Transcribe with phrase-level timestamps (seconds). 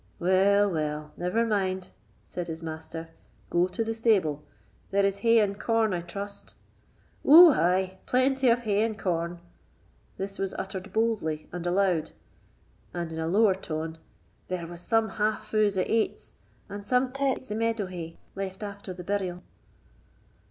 [0.17, 1.91] "Well, well, never mind,"
[2.25, 3.09] said his master;
[3.51, 4.43] "go to the stable.
[4.89, 6.55] There is hay and corn, I trust?"
[7.23, 9.41] "Ou ay, plenty of hay and corn";
[10.17, 12.13] this was uttered boldly and aloud,
[12.95, 13.99] and, in a lower tone,
[14.47, 16.33] "there was some half fous o' aits,
[16.67, 19.43] and some taits o' meadow hay, left after the burial."